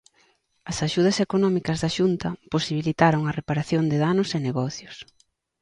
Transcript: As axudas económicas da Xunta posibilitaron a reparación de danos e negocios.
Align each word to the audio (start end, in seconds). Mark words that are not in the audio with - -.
As 0.71 0.77
axudas 0.87 1.17
económicas 1.25 1.77
da 1.83 1.93
Xunta 1.97 2.29
posibilitaron 2.53 3.21
a 3.25 3.35
reparación 3.39 3.83
de 3.91 3.97
danos 4.05 4.29
e 4.37 4.39
negocios. 4.47 4.95